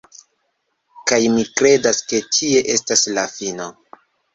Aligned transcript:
Kaj 1.11 1.21
mi 1.35 1.45
kredas 1.61 2.03
ke 2.09 2.25
tie 2.33 2.67
estas 2.81 3.09
la 3.15 3.31
fino 3.39 3.75